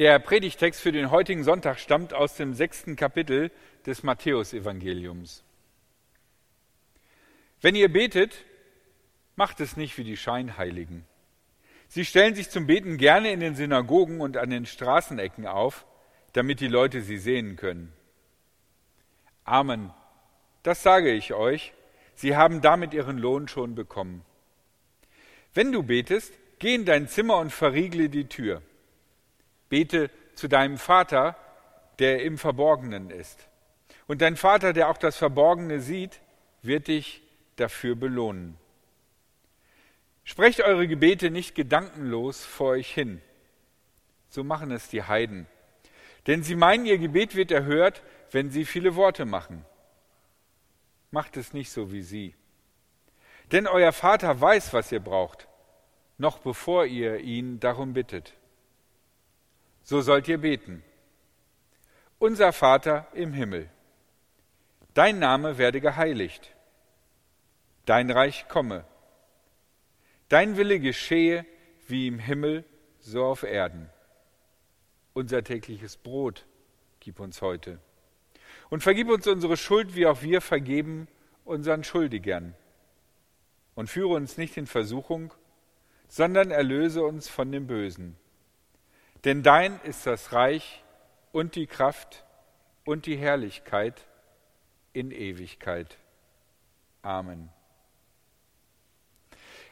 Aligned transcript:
Der 0.00 0.18
Predigtext 0.18 0.80
für 0.80 0.92
den 0.92 1.10
heutigen 1.10 1.44
Sonntag 1.44 1.78
stammt 1.78 2.14
aus 2.14 2.34
dem 2.34 2.54
sechsten 2.54 2.96
Kapitel 2.96 3.50
des 3.84 4.02
Matthäusevangeliums. 4.02 5.44
Wenn 7.60 7.74
ihr 7.74 7.92
betet, 7.92 8.46
macht 9.36 9.60
es 9.60 9.76
nicht 9.76 9.98
wie 9.98 10.04
die 10.04 10.16
Scheinheiligen. 10.16 11.04
Sie 11.86 12.06
stellen 12.06 12.34
sich 12.34 12.48
zum 12.48 12.66
Beten 12.66 12.96
gerne 12.96 13.30
in 13.30 13.40
den 13.40 13.54
Synagogen 13.54 14.22
und 14.22 14.38
an 14.38 14.48
den 14.48 14.64
Straßenecken 14.64 15.46
auf, 15.46 15.84
damit 16.32 16.60
die 16.60 16.68
Leute 16.68 17.02
sie 17.02 17.18
sehen 17.18 17.56
können. 17.56 17.92
Amen. 19.44 19.92
Das 20.62 20.82
sage 20.82 21.12
ich 21.12 21.34
euch. 21.34 21.74
Sie 22.14 22.34
haben 22.34 22.62
damit 22.62 22.94
ihren 22.94 23.18
Lohn 23.18 23.48
schon 23.48 23.74
bekommen. 23.74 24.24
Wenn 25.52 25.72
du 25.72 25.82
betest, 25.82 26.32
geh 26.58 26.74
in 26.74 26.86
dein 26.86 27.06
Zimmer 27.06 27.36
und 27.36 27.52
verriegle 27.52 28.08
die 28.08 28.30
Tür. 28.30 28.62
Bete 29.70 30.10
zu 30.34 30.48
deinem 30.48 30.76
Vater, 30.76 31.36
der 31.98 32.22
im 32.22 32.36
Verborgenen 32.36 33.10
ist. 33.10 33.48
Und 34.06 34.20
dein 34.20 34.36
Vater, 34.36 34.72
der 34.74 34.90
auch 34.90 34.98
das 34.98 35.16
Verborgene 35.16 35.80
sieht, 35.80 36.20
wird 36.62 36.88
dich 36.88 37.22
dafür 37.56 37.94
belohnen. 37.94 38.58
Sprecht 40.24 40.60
eure 40.60 40.86
Gebete 40.86 41.30
nicht 41.30 41.54
gedankenlos 41.54 42.44
vor 42.44 42.70
euch 42.70 42.92
hin. 42.92 43.22
So 44.28 44.44
machen 44.44 44.70
es 44.70 44.88
die 44.88 45.02
Heiden. 45.02 45.46
Denn 46.26 46.42
sie 46.42 46.54
meinen, 46.54 46.86
ihr 46.86 46.98
Gebet 46.98 47.34
wird 47.34 47.50
erhört, 47.50 48.02
wenn 48.30 48.50
sie 48.50 48.64
viele 48.64 48.94
Worte 48.96 49.24
machen. 49.24 49.64
Macht 51.10 51.36
es 51.36 51.52
nicht 51.52 51.70
so 51.70 51.92
wie 51.92 52.02
sie. 52.02 52.34
Denn 53.52 53.66
euer 53.66 53.92
Vater 53.92 54.40
weiß, 54.40 54.72
was 54.72 54.92
ihr 54.92 55.00
braucht, 55.00 55.48
noch 56.18 56.38
bevor 56.38 56.86
ihr 56.86 57.18
ihn 57.18 57.58
darum 57.58 57.94
bittet. 57.94 58.34
So 59.90 60.02
sollt 60.02 60.28
ihr 60.28 60.38
beten. 60.38 60.84
Unser 62.20 62.52
Vater 62.52 63.08
im 63.12 63.32
Himmel, 63.32 63.68
dein 64.94 65.18
Name 65.18 65.58
werde 65.58 65.80
geheiligt, 65.80 66.54
dein 67.86 68.08
Reich 68.08 68.46
komme, 68.46 68.84
dein 70.28 70.56
Wille 70.56 70.78
geschehe 70.78 71.44
wie 71.88 72.06
im 72.06 72.20
Himmel, 72.20 72.64
so 73.00 73.24
auf 73.24 73.42
Erden. 73.42 73.90
Unser 75.12 75.42
tägliches 75.42 75.96
Brot 75.96 76.46
gib 77.00 77.18
uns 77.18 77.42
heute. 77.42 77.80
Und 78.68 78.84
vergib 78.84 79.08
uns 79.08 79.26
unsere 79.26 79.56
Schuld, 79.56 79.96
wie 79.96 80.06
auch 80.06 80.22
wir 80.22 80.40
vergeben 80.40 81.08
unseren 81.44 81.82
Schuldigern. 81.82 82.54
Und 83.74 83.90
führe 83.90 84.14
uns 84.14 84.38
nicht 84.38 84.56
in 84.56 84.68
Versuchung, 84.68 85.34
sondern 86.06 86.52
erlöse 86.52 87.02
uns 87.02 87.28
von 87.28 87.50
dem 87.50 87.66
Bösen. 87.66 88.16
Denn 89.24 89.42
dein 89.42 89.78
ist 89.84 90.06
das 90.06 90.32
Reich 90.32 90.82
und 91.32 91.54
die 91.54 91.66
Kraft 91.66 92.24
und 92.84 93.06
die 93.06 93.16
Herrlichkeit 93.16 94.06
in 94.92 95.10
Ewigkeit. 95.10 95.98
Amen. 97.02 97.50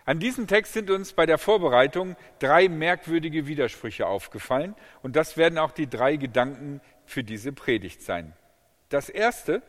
An 0.05 0.21
diesem 0.21 0.47
Text 0.47 0.73
sind 0.73 0.91
uns 0.91 1.13
bei 1.13 1.27
der 1.27 1.37
Vorbereitung 1.37 2.17
drei 2.39 2.69
merkwürdige 2.69 3.47
Widersprüche 3.47 4.07
aufgefallen 4.07 4.75
und 5.03 5.17
das 5.17 5.37
werden 5.37 5.59
auch 5.59 5.71
die 5.71 5.89
drei 5.89 6.17
Gedanken 6.17 6.81
für 7.05 7.23
diese 7.23 7.53
Predigt 7.53 8.03
sein. 8.03 8.35
Das 8.89 9.11
erste, 9.11 9.63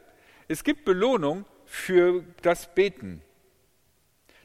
es 0.47 0.63
gibt 0.63 0.85
Belohnung 0.85 1.45
für 1.65 2.23
das 2.41 2.73
Beten. 2.73 3.21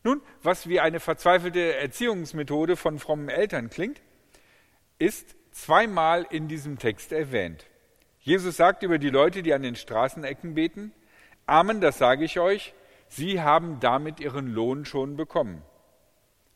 Nun, 0.02 0.20
was 0.42 0.68
wie 0.68 0.80
eine 0.80 0.98
verzweifelte 0.98 1.76
Erziehungsmethode 1.76 2.76
von 2.76 2.98
frommen 2.98 3.28
Eltern 3.28 3.70
klingt, 3.70 4.02
ist 5.04 5.36
zweimal 5.50 6.26
in 6.30 6.48
diesem 6.48 6.78
Text 6.78 7.12
erwähnt. 7.12 7.66
Jesus 8.20 8.56
sagt 8.56 8.82
über 8.82 8.98
die 8.98 9.10
Leute, 9.10 9.42
die 9.42 9.52
an 9.52 9.62
den 9.62 9.76
Straßenecken 9.76 10.54
beten, 10.54 10.92
Amen, 11.46 11.82
das 11.82 11.98
sage 11.98 12.24
ich 12.24 12.40
euch, 12.40 12.72
sie 13.08 13.42
haben 13.42 13.80
damit 13.80 14.18
ihren 14.18 14.46
Lohn 14.46 14.86
schon 14.86 15.16
bekommen. 15.16 15.62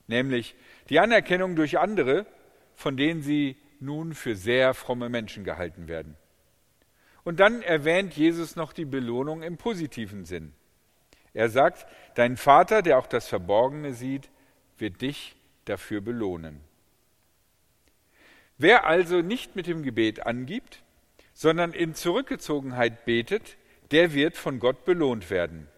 Nämlich 0.06 0.56
die 0.88 0.98
Anerkennung 0.98 1.56
durch 1.56 1.78
andere, 1.78 2.24
von 2.74 2.96
denen 2.96 3.20
sie 3.20 3.58
nun 3.80 4.14
für 4.14 4.34
sehr 4.34 4.72
fromme 4.72 5.10
Menschen 5.10 5.44
gehalten 5.44 5.88
werden. 5.88 6.16
Und 7.24 7.40
dann 7.40 7.60
erwähnt 7.60 8.14
Jesus 8.14 8.56
noch 8.56 8.72
die 8.72 8.86
Belohnung 8.86 9.42
im 9.42 9.58
positiven 9.58 10.24
Sinn. 10.24 10.54
Er 11.34 11.50
sagt, 11.50 11.86
dein 12.14 12.38
Vater, 12.38 12.80
der 12.80 12.98
auch 12.98 13.06
das 13.06 13.28
Verborgene 13.28 13.92
sieht, 13.92 14.30
wird 14.78 15.02
dich 15.02 15.36
dafür 15.66 16.00
belohnen. 16.00 16.62
Wer 18.58 18.86
also 18.86 19.22
nicht 19.22 19.54
mit 19.54 19.68
dem 19.68 19.82
Gebet 19.82 20.26
angibt, 20.26 20.82
sondern 21.32 21.72
in 21.72 21.94
Zurückgezogenheit 21.94 23.04
betet, 23.04 23.56
der 23.92 24.12
wird 24.12 24.36
von 24.36 24.58
Gott 24.58 24.84
belohnt 24.84 25.30
werden. 25.30 25.68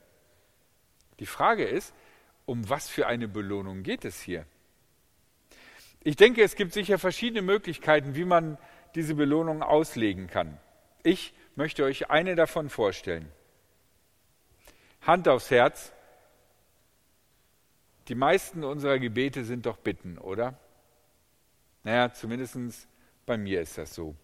Die 1.18 1.26
Frage 1.26 1.64
ist, 1.64 1.94
um 2.46 2.68
was 2.70 2.88
für 2.88 3.06
eine 3.06 3.28
Belohnung 3.28 3.82
geht 3.82 4.06
es 4.06 4.20
hier? 4.20 4.46
Ich 6.02 6.16
denke, 6.16 6.42
es 6.42 6.56
gibt 6.56 6.72
sicher 6.72 6.98
verschiedene 6.98 7.42
Möglichkeiten, 7.42 8.14
wie 8.14 8.24
man 8.24 8.56
diese 8.94 9.14
Belohnung 9.14 9.62
auslegen 9.62 10.28
kann. 10.28 10.58
Ich 11.02 11.34
möchte 11.56 11.84
euch 11.84 12.10
eine 12.10 12.34
davon 12.34 12.70
vorstellen. 12.70 13.30
Hand 15.02 15.28
aufs 15.28 15.50
Herz. 15.50 15.92
Die 18.08 18.14
meisten 18.14 18.64
unserer 18.64 18.98
Gebete 18.98 19.44
sind 19.44 19.66
doch 19.66 19.76
Bitten, 19.76 20.16
oder? 20.16 20.58
Naja, 21.84 22.12
zumindest 22.12 22.88
bei 23.26 23.36
mir 23.36 23.60
ist 23.60 23.78
das 23.78 23.94
so. 23.94 24.14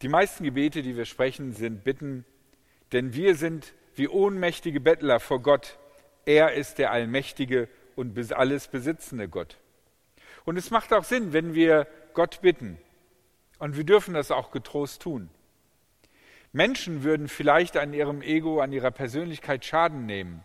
Die 0.00 0.08
meisten 0.08 0.44
Gebete, 0.44 0.82
die 0.82 0.96
wir 0.96 1.04
sprechen, 1.04 1.52
sind 1.52 1.84
Bitten, 1.84 2.24
denn 2.92 3.14
wir 3.14 3.34
sind 3.34 3.72
wie 3.94 4.08
ohnmächtige 4.08 4.80
Bettler 4.80 5.20
vor 5.20 5.40
Gott. 5.42 5.78
Er 6.24 6.54
ist 6.54 6.78
der 6.78 6.90
allmächtige 6.90 7.68
und 7.94 8.32
alles 8.32 8.68
besitzende 8.68 9.28
Gott. 9.28 9.58
Und 10.44 10.56
es 10.56 10.70
macht 10.70 10.92
auch 10.92 11.04
Sinn, 11.04 11.32
wenn 11.32 11.54
wir 11.54 11.86
Gott 12.14 12.40
bitten. 12.42 12.78
Und 13.58 13.76
wir 13.76 13.84
dürfen 13.84 14.14
das 14.14 14.30
auch 14.30 14.50
getrost 14.50 15.02
tun. 15.02 15.30
Menschen 16.52 17.02
würden 17.02 17.28
vielleicht 17.28 17.76
an 17.76 17.94
ihrem 17.94 18.22
Ego, 18.22 18.60
an 18.60 18.72
ihrer 18.72 18.90
Persönlichkeit 18.90 19.64
Schaden 19.64 20.04
nehmen, 20.04 20.44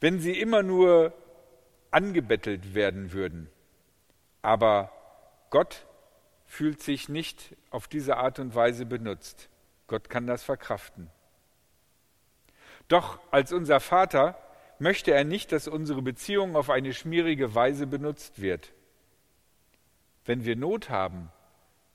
wenn 0.00 0.20
sie 0.20 0.38
immer 0.38 0.62
nur 0.62 1.12
angebettelt 1.90 2.74
werden 2.74 3.12
würden. 3.12 3.50
Aber 4.44 4.92
Gott 5.48 5.86
fühlt 6.44 6.82
sich 6.82 7.08
nicht 7.08 7.56
auf 7.70 7.88
diese 7.88 8.18
Art 8.18 8.38
und 8.38 8.54
Weise 8.54 8.84
benutzt. 8.84 9.48
Gott 9.86 10.10
kann 10.10 10.26
das 10.26 10.42
verkraften. 10.42 11.10
Doch 12.88 13.18
als 13.30 13.54
unser 13.54 13.80
Vater 13.80 14.36
möchte 14.78 15.12
er 15.12 15.24
nicht, 15.24 15.50
dass 15.50 15.66
unsere 15.66 16.02
Beziehung 16.02 16.56
auf 16.56 16.68
eine 16.68 16.92
schmierige 16.92 17.54
Weise 17.54 17.86
benutzt 17.86 18.42
wird. 18.42 18.74
Wenn 20.26 20.44
wir 20.44 20.56
Not 20.56 20.90
haben, 20.90 21.32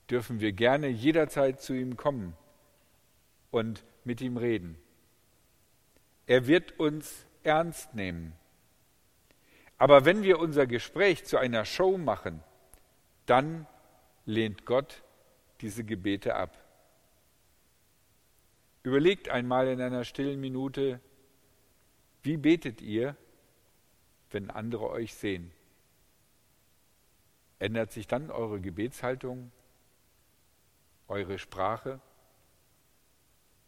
dürfen 0.10 0.40
wir 0.40 0.52
gerne 0.52 0.88
jederzeit 0.88 1.62
zu 1.62 1.74
ihm 1.74 1.98
kommen 1.98 2.36
und 3.52 3.86
mit 4.04 4.22
ihm 4.22 4.38
reden. 4.38 4.76
Er 6.26 6.48
wird 6.48 6.80
uns 6.80 7.28
ernst 7.44 7.94
nehmen. 7.94 8.34
Aber 9.80 10.04
wenn 10.04 10.24
wir 10.24 10.40
unser 10.40 10.68
Gespräch 10.68 11.24
zu 11.24 11.38
einer 11.38 11.64
Show 11.64 11.98
machen, 11.98 12.44
dann 13.26 13.66
lehnt 14.26 14.66
Gott 14.66 15.02
diese 15.62 15.86
Gebete 15.86 16.36
ab. 16.36 16.58
Überlegt 18.84 19.30
einmal 19.30 19.70
in 19.70 19.82
einer 19.82 20.04
stillen 20.04 20.40
Minute, 20.42 21.00
wie 22.24 22.36
betet 22.36 22.82
ihr, 22.82 23.16
wenn 24.32 24.50
andere 24.50 24.90
euch 24.90 25.14
sehen? 25.14 25.52
Ändert 27.58 27.94
sich 27.94 28.06
dann 28.06 28.32
eure 28.32 28.60
Gebetshaltung, 28.60 29.50
eure 31.08 31.40
Sprache, 31.40 32.02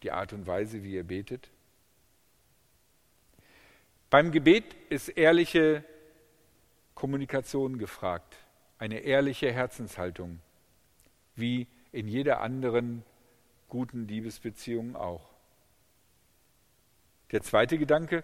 die 0.04 0.12
Art 0.12 0.34
und 0.34 0.46
Weise, 0.46 0.84
wie 0.84 0.96
ihr 0.96 1.06
betet? 1.06 1.50
Beim 4.10 4.32
Gebet 4.32 4.76
ist 4.90 5.08
ehrliche 5.08 5.86
Kommunikation 6.96 7.78
gefragt, 7.78 8.38
eine 8.78 9.00
ehrliche 9.00 9.52
Herzenshaltung, 9.52 10.40
wie 11.36 11.68
in 11.92 12.08
jeder 12.08 12.42
anderen 12.42 13.04
guten 13.70 14.08
Liebesbeziehung 14.08 14.96
auch. 14.96 15.30
Der 17.32 17.42
zweite 17.42 17.78
Gedanke, 17.78 18.24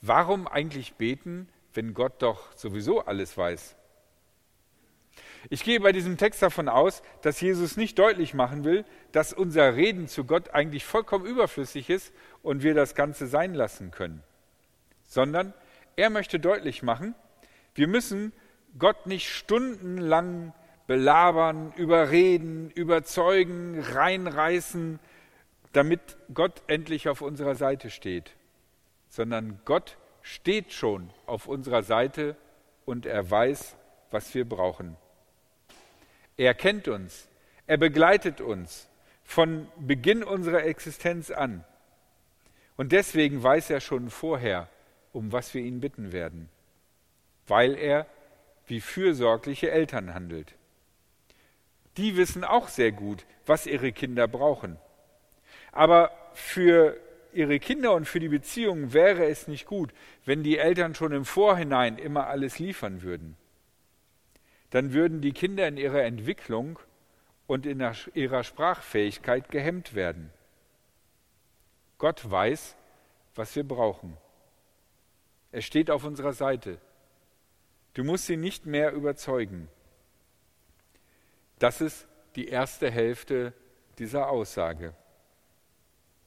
warum 0.00 0.46
eigentlich 0.46 0.94
beten, 0.94 1.48
wenn 1.72 1.94
Gott 1.94 2.22
doch 2.22 2.52
sowieso 2.52 3.00
alles 3.00 3.36
weiß? 3.36 3.76
Ich 5.50 5.62
gehe 5.62 5.80
bei 5.80 5.92
diesem 5.92 6.16
Text 6.16 6.40
davon 6.42 6.68
aus, 6.68 7.02
dass 7.20 7.40
Jesus 7.40 7.76
nicht 7.76 7.98
deutlich 7.98 8.32
machen 8.32 8.64
will, 8.64 8.84
dass 9.12 9.32
unser 9.32 9.76
Reden 9.76 10.08
zu 10.08 10.24
Gott 10.24 10.50
eigentlich 10.50 10.84
vollkommen 10.84 11.26
überflüssig 11.26 11.90
ist 11.90 12.12
und 12.42 12.62
wir 12.62 12.74
das 12.74 12.94
Ganze 12.94 13.26
sein 13.26 13.54
lassen 13.54 13.90
können, 13.90 14.22
sondern 15.04 15.52
er 15.96 16.10
möchte 16.10 16.40
deutlich 16.40 16.82
machen, 16.82 17.14
wir 17.74 17.88
müssen 17.88 18.32
Gott 18.78 19.06
nicht 19.06 19.28
stundenlang 19.28 20.52
belabern, 20.86 21.72
überreden, 21.76 22.70
überzeugen, 22.70 23.80
reinreißen, 23.80 24.98
damit 25.72 26.16
Gott 26.32 26.62
endlich 26.66 27.08
auf 27.08 27.20
unserer 27.20 27.54
Seite 27.54 27.90
steht, 27.90 28.32
sondern 29.08 29.60
Gott 29.64 29.96
steht 30.22 30.72
schon 30.72 31.10
auf 31.26 31.46
unserer 31.46 31.82
Seite 31.82 32.36
und 32.84 33.06
er 33.06 33.30
weiß, 33.30 33.76
was 34.10 34.34
wir 34.34 34.48
brauchen. 34.48 34.96
Er 36.36 36.54
kennt 36.54 36.88
uns, 36.88 37.28
er 37.66 37.76
begleitet 37.76 38.40
uns 38.40 38.88
von 39.24 39.68
Beginn 39.78 40.22
unserer 40.22 40.64
Existenz 40.64 41.30
an. 41.30 41.64
Und 42.76 42.92
deswegen 42.92 43.42
weiß 43.42 43.70
er 43.70 43.80
schon 43.80 44.10
vorher, 44.10 44.68
um 45.12 45.32
was 45.32 45.54
wir 45.54 45.62
ihn 45.62 45.80
bitten 45.80 46.12
werden, 46.12 46.48
weil 47.46 47.76
er 47.76 48.06
wie 48.66 48.80
fürsorgliche 48.80 49.70
Eltern 49.70 50.14
handelt. 50.14 50.54
Die 51.96 52.16
wissen 52.16 52.44
auch 52.44 52.68
sehr 52.68 52.92
gut, 52.92 53.24
was 53.46 53.66
ihre 53.66 53.92
Kinder 53.92 54.26
brauchen. 54.26 54.78
Aber 55.72 56.10
für 56.32 56.98
ihre 57.32 57.58
Kinder 57.58 57.92
und 57.94 58.06
für 58.06 58.20
die 58.20 58.28
Beziehung 58.28 58.92
wäre 58.92 59.26
es 59.26 59.48
nicht 59.48 59.66
gut, 59.66 59.92
wenn 60.24 60.42
die 60.42 60.58
Eltern 60.58 60.94
schon 60.94 61.12
im 61.12 61.24
Vorhinein 61.24 61.98
immer 61.98 62.26
alles 62.26 62.58
liefern 62.58 63.02
würden. 63.02 63.36
Dann 64.70 64.92
würden 64.92 65.20
die 65.20 65.32
Kinder 65.32 65.68
in 65.68 65.76
ihrer 65.76 66.02
Entwicklung 66.02 66.78
und 67.46 67.66
in 67.66 67.84
ihrer 68.14 68.44
Sprachfähigkeit 68.44 69.50
gehemmt 69.50 69.94
werden. 69.94 70.30
Gott 71.98 72.28
weiß, 72.28 72.76
was 73.34 73.54
wir 73.54 73.64
brauchen. 73.64 74.16
Er 75.52 75.62
steht 75.62 75.90
auf 75.90 76.04
unserer 76.04 76.32
Seite. 76.32 76.78
Du 77.94 78.04
musst 78.04 78.26
sie 78.26 78.36
nicht 78.36 78.66
mehr 78.66 78.92
überzeugen. 78.92 79.68
Das 81.58 81.80
ist 81.80 82.06
die 82.34 82.48
erste 82.48 82.90
Hälfte 82.90 83.54
dieser 83.98 84.28
Aussage. 84.28 84.94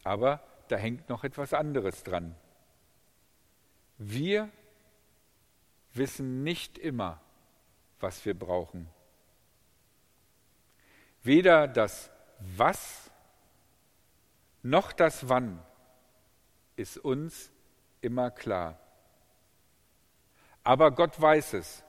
Aber 0.03 0.41
da 0.69 0.77
hängt 0.77 1.09
noch 1.09 1.23
etwas 1.23 1.53
anderes 1.53 2.03
dran. 2.03 2.35
Wir 3.97 4.49
wissen 5.93 6.43
nicht 6.43 6.77
immer, 6.77 7.21
was 7.99 8.25
wir 8.25 8.37
brauchen. 8.37 8.87
Weder 11.23 11.67
das 11.67 12.11
Was 12.39 13.11
noch 14.61 14.91
das 14.91 15.27
Wann 15.27 15.59
ist 16.75 16.97
uns 16.97 17.51
immer 18.01 18.29
klar. 18.29 18.79
Aber 20.67 20.91
Gott 20.91 21.21
weiß 21.21 21.53
es. 21.53 21.81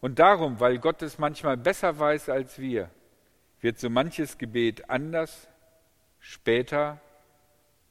Und 0.00 0.18
darum, 0.18 0.60
weil 0.60 0.78
Gott 0.78 1.00
es 1.00 1.16
manchmal 1.16 1.56
besser 1.56 1.98
weiß 1.98 2.28
als 2.28 2.58
wir, 2.58 2.90
wird 3.62 3.78
so 3.78 3.88
manches 3.88 4.36
Gebet 4.36 4.90
anders, 4.90 5.48
später 6.20 7.00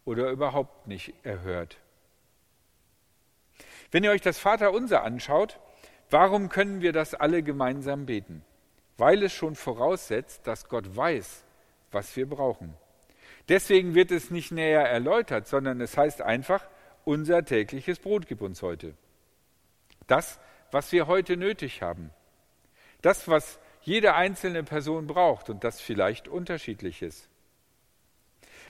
oder 0.06 0.30
überhaupt 0.30 0.86
nicht 0.86 1.16
erhört. 1.24 1.80
Wenn 3.90 4.04
ihr 4.04 4.12
euch 4.12 4.22
das 4.22 4.38
Vaterunser 4.38 5.02
anschaut, 5.02 5.60
warum 6.12 6.50
können 6.50 6.82
wir 6.82 6.94
das 6.94 7.16
alle 7.16 7.42
gemeinsam 7.42 8.06
beten? 8.06 8.46
Weil 9.00 9.24
es 9.24 9.34
schon 9.34 9.56
voraussetzt, 9.56 10.46
dass 10.46 10.70
Gott 10.70 10.96
weiß, 10.96 11.44
was 11.92 12.16
wir 12.16 12.30
brauchen. 12.30 12.76
Deswegen 13.50 13.96
wird 13.96 14.12
es 14.12 14.30
nicht 14.30 14.52
näher 14.52 14.88
erläutert, 14.88 15.48
sondern 15.48 15.82
es 15.82 15.98
heißt 15.98 16.22
einfach, 16.22 16.68
unser 17.04 17.44
tägliches 17.44 17.98
Brot 17.98 18.28
gib 18.28 18.44
uns 18.44 18.62
heute. 18.62 18.94
Das, 20.08 20.40
was 20.72 20.92
wir 20.92 21.08
heute 21.08 21.38
nötig 21.38 21.82
haben. 21.82 22.12
Das, 23.02 23.28
was 23.28 23.60
jede 23.82 24.16
einzelne 24.16 24.64
Person 24.64 25.08
braucht 25.08 25.50
und 25.50 25.64
das 25.64 25.80
vielleicht 25.80 26.28
unterschiedlich 26.28 27.02
ist. 27.02 27.30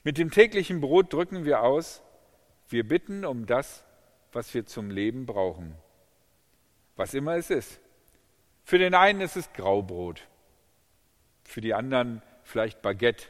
Mit 0.03 0.17
dem 0.17 0.31
täglichen 0.31 0.81
Brot 0.81 1.11
drücken 1.13 1.45
wir 1.45 1.61
aus, 1.61 2.03
wir 2.69 2.87
bitten 2.87 3.25
um 3.25 3.45
das, 3.45 3.83
was 4.31 4.53
wir 4.53 4.65
zum 4.65 4.91
Leben 4.91 5.25
brauchen. 5.25 5.75
Was 6.95 7.13
immer 7.13 7.35
es 7.35 7.49
ist. 7.49 7.79
Für 8.63 8.77
den 8.77 8.93
einen 8.93 9.21
ist 9.21 9.37
es 9.37 9.53
Graubrot, 9.53 10.27
für 11.43 11.61
die 11.61 11.73
anderen 11.73 12.21
vielleicht 12.43 12.81
Baguette, 12.81 13.25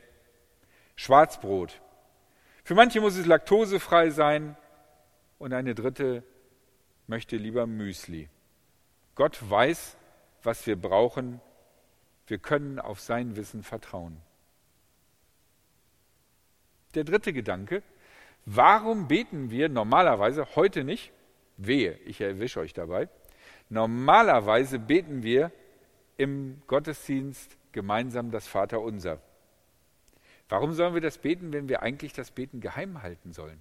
Schwarzbrot. 0.95 1.79
Für 2.63 2.75
manche 2.75 2.99
muss 3.01 3.15
es 3.15 3.25
laktosefrei 3.25 4.09
sein 4.09 4.57
und 5.37 5.53
eine 5.53 5.75
dritte 5.75 6.23
möchte 7.07 7.37
lieber 7.37 7.65
Müsli. 7.65 8.29
Gott 9.15 9.37
weiß, 9.49 9.97
was 10.43 10.67
wir 10.67 10.75
brauchen. 10.75 11.41
Wir 12.27 12.37
können 12.37 12.79
auf 12.79 12.99
sein 12.99 13.35
Wissen 13.35 13.63
vertrauen. 13.63 14.17
Der 16.93 17.03
dritte 17.03 17.33
Gedanke, 17.33 17.83
warum 18.45 19.07
beten 19.07 19.49
wir 19.49 19.69
normalerweise 19.69 20.55
heute 20.55 20.83
nicht? 20.83 21.11
Wehe, 21.57 21.93
ich 22.05 22.21
erwische 22.21 22.59
euch 22.59 22.73
dabei. 22.73 23.09
Normalerweise 23.69 24.79
beten 24.79 25.23
wir 25.23 25.51
im 26.17 26.61
Gottesdienst 26.67 27.57
gemeinsam 27.71 28.31
das 28.31 28.47
Vaterunser. 28.47 29.19
Warum 30.49 30.73
sollen 30.73 30.93
wir 30.93 31.01
das 31.01 31.17
beten, 31.17 31.51
wenn 31.51 31.67
wir 31.67 31.81
eigentlich 31.81 32.13
das 32.13 32.31
Beten 32.31 32.61
geheim 32.61 33.01
halten 33.01 33.33
sollen? 33.33 33.59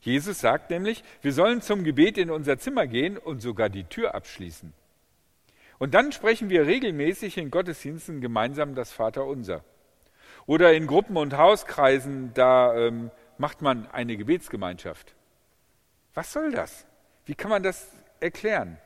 Jesus 0.00 0.40
sagt 0.40 0.70
nämlich, 0.70 1.02
wir 1.22 1.32
sollen 1.32 1.60
zum 1.60 1.84
Gebet 1.84 2.18
in 2.18 2.30
unser 2.30 2.58
Zimmer 2.58 2.86
gehen 2.86 3.18
und 3.18 3.40
sogar 3.40 3.68
die 3.68 3.84
Tür 3.84 4.14
abschließen. 4.14 4.72
Und 5.78 5.94
dann 5.94 6.12
sprechen 6.12 6.50
wir 6.50 6.66
regelmäßig 6.66 7.38
in 7.38 7.50
Gottesdiensten 7.50 8.20
gemeinsam 8.20 8.74
das 8.74 8.92
Vaterunser. 8.92 9.64
Oder 10.46 10.72
in 10.72 10.86
Gruppen 10.86 11.16
und 11.16 11.36
Hauskreisen, 11.36 12.32
da 12.34 12.74
ähm, 12.74 13.10
macht 13.36 13.62
man 13.62 13.86
eine 13.86 14.16
Gebetsgemeinschaft. 14.16 15.14
Was 16.14 16.32
soll 16.32 16.50
das? 16.50 16.86
Wie 17.26 17.34
kann 17.34 17.50
man 17.50 17.62
das 17.62 17.92
erklären? 18.20 18.78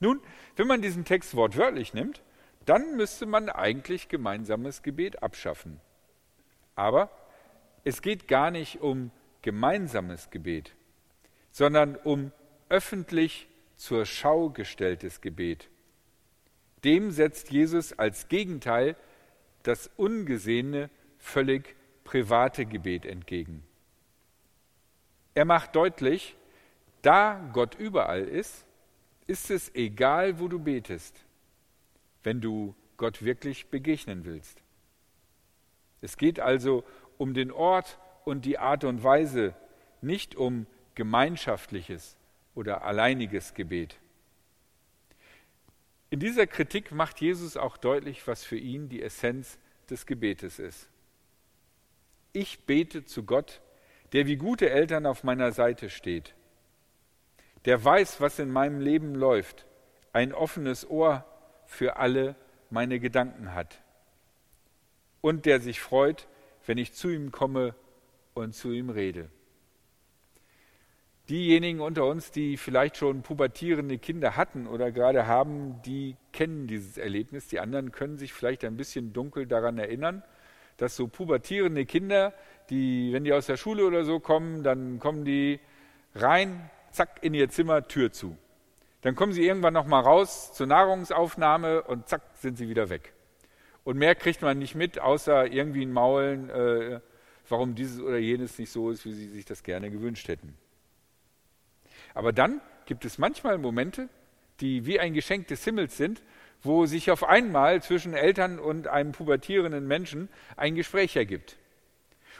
Nun, 0.00 0.20
wenn 0.56 0.66
man 0.66 0.82
diesen 0.82 1.04
Text 1.04 1.34
wortwörtlich 1.36 1.94
nimmt, 1.94 2.22
dann 2.66 2.96
müsste 2.96 3.26
man 3.26 3.48
eigentlich 3.48 4.08
gemeinsames 4.08 4.82
Gebet 4.82 5.22
abschaffen. 5.22 5.80
Aber 6.74 7.10
es 7.84 8.02
geht 8.02 8.28
gar 8.28 8.50
nicht 8.50 8.80
um 8.80 9.10
gemeinsames 9.42 10.30
Gebet, 10.30 10.74
sondern 11.50 11.96
um 11.96 12.32
öffentlich 12.68 13.48
zur 13.76 14.06
Schau 14.06 14.50
gestelltes 14.50 15.20
Gebet. 15.20 15.68
Dem 16.84 17.10
setzt 17.10 17.50
Jesus 17.50 17.92
als 17.92 18.28
Gegenteil 18.28 18.96
das 19.62 19.90
ungesehene, 19.96 20.90
völlig 21.18 21.76
private 22.04 22.64
Gebet 22.64 23.04
entgegen. 23.04 23.62
Er 25.34 25.44
macht 25.44 25.76
deutlich, 25.76 26.36
da 27.02 27.50
Gott 27.52 27.74
überall 27.74 28.22
ist, 28.22 28.66
ist 29.26 29.50
es 29.50 29.74
egal, 29.74 30.40
wo 30.40 30.48
du 30.48 30.58
betest, 30.58 31.24
wenn 32.22 32.40
du 32.40 32.74
Gott 32.96 33.22
wirklich 33.22 33.68
begegnen 33.68 34.24
willst. 34.24 34.62
Es 36.00 36.16
geht 36.16 36.40
also 36.40 36.84
um 37.16 37.34
den 37.34 37.52
Ort 37.52 37.98
und 38.30 38.44
die 38.44 38.58
Art 38.58 38.84
und 38.84 39.02
Weise, 39.02 39.54
nicht 40.00 40.36
um 40.36 40.66
gemeinschaftliches 40.94 42.16
oder 42.54 42.84
alleiniges 42.84 43.54
Gebet. 43.54 43.98
In 46.10 46.20
dieser 46.20 46.46
Kritik 46.46 46.92
macht 46.92 47.20
Jesus 47.20 47.56
auch 47.56 47.76
deutlich, 47.76 48.26
was 48.26 48.44
für 48.44 48.56
ihn 48.56 48.88
die 48.88 49.02
Essenz 49.02 49.58
des 49.90 50.06
Gebetes 50.06 50.58
ist. 50.58 50.88
Ich 52.32 52.60
bete 52.66 53.04
zu 53.04 53.24
Gott, 53.24 53.60
der 54.12 54.26
wie 54.26 54.36
gute 54.36 54.70
Eltern 54.70 55.06
auf 55.06 55.24
meiner 55.24 55.50
Seite 55.52 55.90
steht, 55.90 56.34
der 57.64 57.84
weiß, 57.84 58.20
was 58.20 58.38
in 58.38 58.50
meinem 58.50 58.80
Leben 58.80 59.14
läuft, 59.14 59.66
ein 60.12 60.32
offenes 60.32 60.88
Ohr 60.88 61.24
für 61.66 61.96
alle 61.96 62.36
meine 62.70 63.00
Gedanken 63.00 63.54
hat 63.54 63.82
und 65.20 65.46
der 65.46 65.60
sich 65.60 65.80
freut, 65.80 66.28
wenn 66.66 66.78
ich 66.78 66.92
zu 66.92 67.10
ihm 67.10 67.32
komme 67.32 67.74
und 68.34 68.54
zu 68.54 68.72
ihm 68.72 68.90
rede. 68.90 69.28
Diejenigen 71.28 71.80
unter 71.80 72.06
uns, 72.06 72.32
die 72.32 72.56
vielleicht 72.56 72.96
schon 72.96 73.22
pubertierende 73.22 73.98
Kinder 73.98 74.36
hatten 74.36 74.66
oder 74.66 74.90
gerade 74.90 75.28
haben, 75.28 75.80
die 75.82 76.16
kennen 76.32 76.66
dieses 76.66 76.98
Erlebnis. 76.98 77.46
Die 77.46 77.60
anderen 77.60 77.92
können 77.92 78.18
sich 78.18 78.32
vielleicht 78.32 78.64
ein 78.64 78.76
bisschen 78.76 79.12
dunkel 79.12 79.46
daran 79.46 79.78
erinnern, 79.78 80.24
dass 80.76 80.96
so 80.96 81.06
pubertierende 81.06 81.86
Kinder, 81.86 82.32
die, 82.68 83.12
wenn 83.12 83.22
die 83.22 83.32
aus 83.32 83.46
der 83.46 83.56
Schule 83.56 83.86
oder 83.86 84.04
so 84.04 84.18
kommen, 84.18 84.64
dann 84.64 84.98
kommen 84.98 85.24
die 85.24 85.60
rein, 86.16 86.68
zack, 86.90 87.20
in 87.22 87.34
ihr 87.34 87.48
Zimmer, 87.48 87.86
Tür 87.86 88.10
zu. 88.10 88.36
Dann 89.02 89.14
kommen 89.14 89.32
sie 89.32 89.46
irgendwann 89.46 89.74
nochmal 89.74 90.02
raus 90.02 90.52
zur 90.52 90.66
Nahrungsaufnahme 90.66 91.82
und 91.82 92.08
zack, 92.08 92.22
sind 92.34 92.58
sie 92.58 92.68
wieder 92.68 92.90
weg. 92.90 93.12
Und 93.84 93.96
mehr 93.96 94.14
kriegt 94.14 94.42
man 94.42 94.58
nicht 94.58 94.74
mit, 94.74 94.98
außer 94.98 95.46
irgendwie 95.46 95.82
ein 95.82 95.92
Maulen, 95.92 96.50
äh, 96.50 97.00
warum 97.50 97.74
dieses 97.74 98.00
oder 98.00 98.18
jenes 98.18 98.58
nicht 98.58 98.70
so 98.70 98.90
ist, 98.90 99.04
wie 99.04 99.12
sie 99.12 99.28
sich 99.28 99.44
das 99.44 99.62
gerne 99.62 99.90
gewünscht 99.90 100.28
hätten. 100.28 100.56
Aber 102.14 102.32
dann 102.32 102.60
gibt 102.86 103.04
es 103.04 103.18
manchmal 103.18 103.58
Momente, 103.58 104.08
die 104.60 104.86
wie 104.86 105.00
ein 105.00 105.14
Geschenk 105.14 105.48
des 105.48 105.64
Himmels 105.64 105.96
sind, 105.96 106.22
wo 106.62 106.86
sich 106.86 107.10
auf 107.10 107.24
einmal 107.24 107.82
zwischen 107.82 108.14
Eltern 108.14 108.58
und 108.58 108.86
einem 108.88 109.12
pubertierenden 109.12 109.86
Menschen 109.86 110.28
ein 110.56 110.74
Gespräch 110.74 111.16
ergibt. 111.16 111.56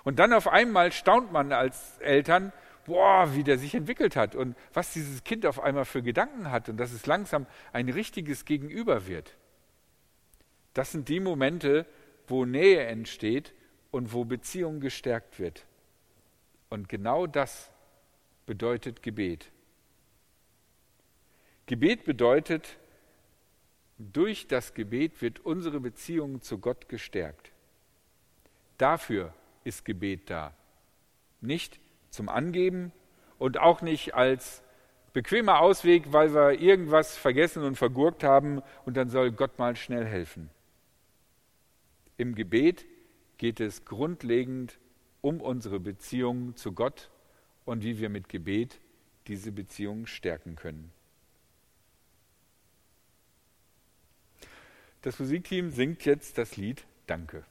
Und 0.04 0.18
dann 0.18 0.32
auf 0.32 0.48
einmal 0.48 0.92
staunt 0.92 1.32
man 1.32 1.52
als 1.52 1.98
Eltern, 1.98 2.52
boah, 2.86 3.34
wie 3.34 3.44
der 3.44 3.58
sich 3.58 3.74
entwickelt 3.74 4.16
hat 4.16 4.34
und 4.34 4.56
was 4.72 4.92
dieses 4.92 5.24
Kind 5.24 5.46
auf 5.46 5.60
einmal 5.60 5.84
für 5.84 6.02
Gedanken 6.02 6.50
hat 6.50 6.68
und 6.68 6.76
dass 6.76 6.92
es 6.92 7.06
langsam 7.06 7.46
ein 7.72 7.88
richtiges 7.88 8.44
Gegenüber 8.44 9.06
wird. 9.06 9.36
Das 10.74 10.92
sind 10.92 11.08
die 11.08 11.20
Momente, 11.20 11.86
wo 12.26 12.44
Nähe 12.44 12.84
entsteht 12.84 13.52
und 13.90 14.12
wo 14.12 14.24
Beziehung 14.24 14.80
gestärkt 14.80 15.38
wird. 15.38 15.66
Und 16.68 16.88
genau 16.88 17.26
das 17.26 17.70
bedeutet 18.46 19.02
Gebet. 19.02 19.50
Gebet 21.66 22.04
bedeutet, 22.04 22.78
durch 23.98 24.48
das 24.48 24.74
Gebet 24.74 25.20
wird 25.20 25.40
unsere 25.40 25.78
Beziehung 25.78 26.40
zu 26.40 26.58
Gott 26.58 26.88
gestärkt. 26.88 27.52
Dafür 28.78 29.34
ist 29.62 29.84
Gebet 29.84 30.30
da. 30.30 30.54
Nicht 31.40 31.80
zum 32.08 32.28
Angeben 32.28 32.92
und 33.38 33.58
auch 33.58 33.82
nicht 33.82 34.14
als 34.14 34.62
bequemer 35.12 35.60
Ausweg, 35.60 36.12
weil 36.12 36.32
wir 36.34 36.60
irgendwas 36.60 37.16
vergessen 37.16 37.62
und 37.62 37.76
vergurkt 37.76 38.24
haben 38.24 38.62
und 38.84 38.96
dann 38.96 39.10
soll 39.10 39.32
Gott 39.32 39.58
mal 39.58 39.76
schnell 39.76 40.06
helfen. 40.06 40.50
Im 42.16 42.34
Gebet 42.34 42.86
geht 43.40 43.58
es 43.58 43.86
grundlegend 43.86 44.78
um 45.22 45.40
unsere 45.40 45.80
Beziehung 45.80 46.56
zu 46.56 46.72
Gott 46.72 47.10
und 47.64 47.82
wie 47.82 47.98
wir 47.98 48.10
mit 48.10 48.28
Gebet 48.28 48.78
diese 49.28 49.50
Beziehung 49.50 50.04
stärken 50.04 50.56
können. 50.56 50.92
Das 55.00 55.18
Musikteam 55.18 55.70
singt 55.70 56.04
jetzt 56.04 56.36
das 56.36 56.58
Lied 56.58 56.84
Danke. 57.06 57.46